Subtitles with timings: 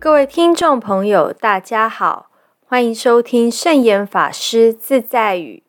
[0.00, 2.26] 各位听众朋友，大家好，
[2.64, 5.64] 欢迎收听圣严法师自在语。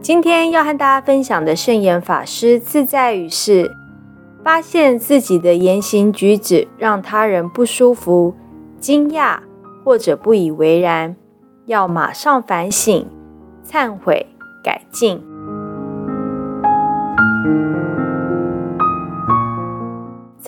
[0.00, 3.70] 今天要和大家分享的圣严法师自在语是：
[4.42, 8.34] 发现自己的言行举止让他人不舒服、
[8.80, 9.40] 惊讶
[9.84, 11.14] 或者不以为然，
[11.66, 13.06] 要马上反省、
[13.62, 14.26] 忏悔、
[14.64, 15.22] 改进。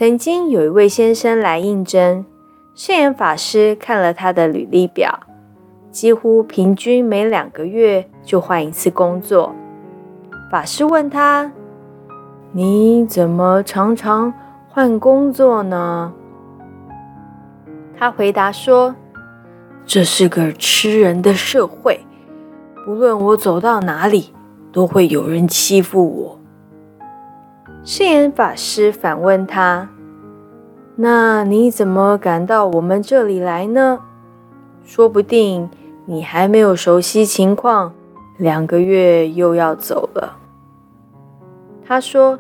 [0.00, 2.24] 曾经有一位先生来应征，
[2.74, 5.20] 圣严法师看了他的履历表，
[5.90, 9.54] 几乎平均每两个月就换一次工作。
[10.50, 11.52] 法师问他
[12.52, 14.32] ：“你怎么常常
[14.70, 16.14] 换工作呢？”
[17.95, 18.96] 他回答说
[19.84, 22.01] ：“这是个吃人的社会，
[22.87, 24.32] 不论我走到哪里，
[24.73, 26.40] 都会有人欺负我。”
[27.93, 29.91] 圣严法师反问他
[30.95, 33.99] ：“那你怎么敢到我们这里来呢？
[34.85, 35.69] 说不定
[36.07, 37.93] 你还没有熟悉情况，
[38.38, 40.38] 两个月又要走了。”
[41.85, 42.38] 他说：“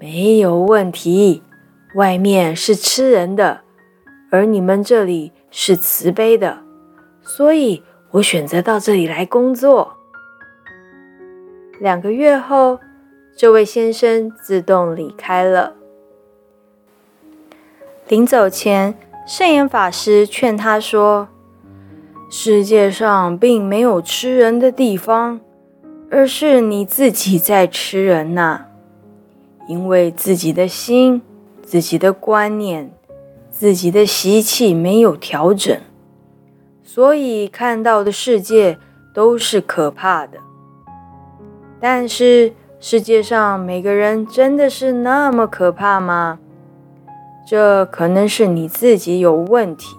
[0.00, 1.42] 没有问题，
[1.94, 3.60] 外面是吃人的，
[4.30, 6.60] 而你们这里是慈悲的，
[7.20, 9.98] 所以我选择到这里来工作。”
[11.78, 12.80] 两个月后。
[13.38, 15.74] 这位先生自动离开了。
[18.08, 21.28] 临走前，圣严法师劝他说
[22.28, 25.38] ：“世界上并没有吃人的地方，
[26.10, 28.64] 而是你自己在吃人呐。
[29.68, 31.22] 因为自己的心、
[31.62, 32.92] 自己的观念、
[33.52, 35.78] 自己的习气没有调整，
[36.82, 38.76] 所以看到的世界
[39.14, 40.40] 都是可怕的。
[41.78, 46.38] 但是。”世界上每个人真的是那么可怕吗？
[47.44, 49.96] 这可能是你自己有问题。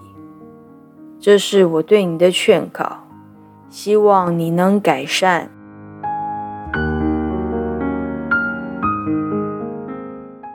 [1.20, 3.04] 这是我对你的劝告，
[3.68, 5.50] 希望你能改善。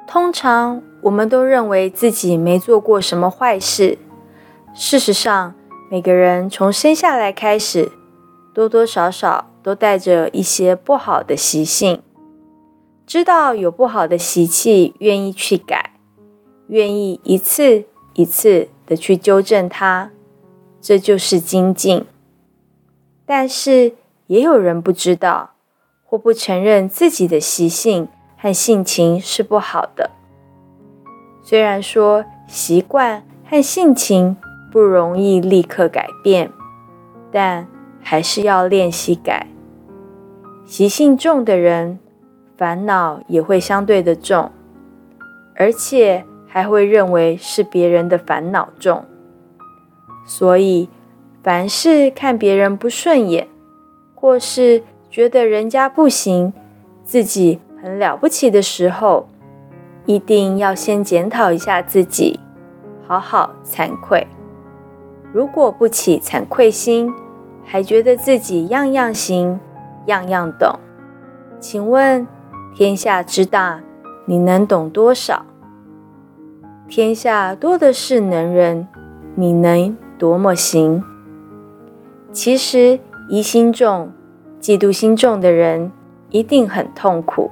[0.07, 3.99] 通常我们都认为自己没做过什么坏事，
[4.73, 5.53] 事实上，
[5.91, 7.91] 每个人从生下来开始，
[8.51, 12.01] 多多少少都带着一些不好的习性。
[13.05, 15.91] 知道有不好的习气，愿意去改，
[16.67, 20.09] 愿意一次一次的去纠正它，
[20.81, 22.03] 这就是精进。
[23.27, 23.93] 但是
[24.27, 25.51] 也有人不知道
[26.03, 28.07] 或不承认自己的习性
[28.37, 30.09] 和性情是不好的。
[31.43, 34.35] 虽然说习惯和性情
[34.71, 36.51] 不容易立刻改变，
[37.31, 37.67] 但
[38.01, 39.45] 还是要练习改。
[40.65, 41.99] 习性重的人。
[42.57, 44.51] 烦恼也会相对的重，
[45.55, 49.03] 而且还会认为是别人的烦恼重，
[50.25, 50.89] 所以
[51.43, 53.47] 凡事看别人不顺眼，
[54.13, 56.53] 或是觉得人家不行，
[57.03, 59.27] 自己很了不起的时候，
[60.05, 62.39] 一定要先检讨一下自己，
[63.05, 64.25] 好好惭愧。
[65.33, 67.13] 如果不起惭愧心，
[67.65, 69.59] 还觉得自己样样行，
[70.05, 70.79] 样样懂，
[71.59, 72.25] 请问？
[72.77, 73.79] 天下之大，
[74.25, 75.45] 你能懂多少？
[76.89, 78.85] 天下多的是能人，
[79.33, 81.01] 你能多么行？
[82.33, 82.99] 其实
[83.29, 84.11] 疑心重、
[84.59, 85.89] 嫉妒心重的人
[86.31, 87.49] 一定很痛苦，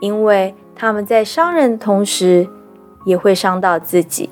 [0.00, 2.48] 因为他们在伤人的同时，
[3.04, 4.30] 也会伤到自己。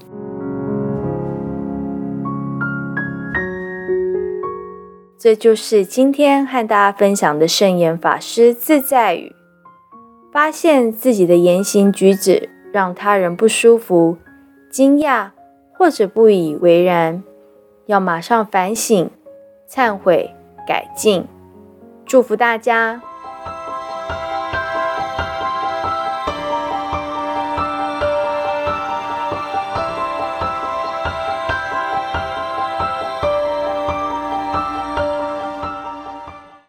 [5.19, 9.35] 这就是今天和大家分享的圣严法师自在语。
[10.33, 14.17] 发现自己的言行举止让他人不舒服、
[14.71, 15.31] 惊讶
[15.73, 17.23] 或者不以为然，
[17.87, 19.11] 要马上反省、
[19.69, 20.35] 忏悔、
[20.67, 21.25] 改进。
[22.07, 23.03] 祝福大家